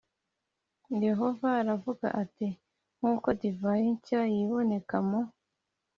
[1.05, 2.47] yehova aravuga ati
[2.97, 5.21] nk uko divayi nshya y iboneka mu